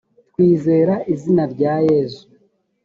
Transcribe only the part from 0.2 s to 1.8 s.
twizera izina rya